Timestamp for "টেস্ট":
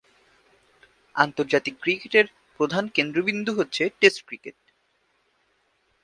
3.99-4.19